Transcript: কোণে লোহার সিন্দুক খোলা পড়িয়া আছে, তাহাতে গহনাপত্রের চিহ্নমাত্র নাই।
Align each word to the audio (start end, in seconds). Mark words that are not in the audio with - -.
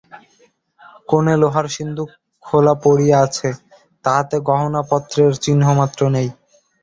কোণে 1.09 1.35
লোহার 1.41 1.67
সিন্দুক 1.75 2.09
খোলা 2.45 2.73
পড়িয়া 2.83 3.17
আছে, 3.25 3.49
তাহাতে 4.05 4.35
গহনাপত্রের 4.47 5.31
চিহ্নমাত্র 5.43 5.99
নাই। 6.15 6.27